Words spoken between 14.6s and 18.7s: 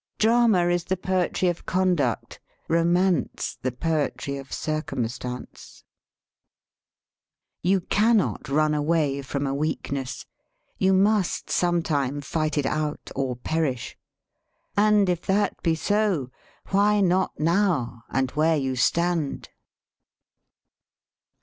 and if that be so, why not now, and where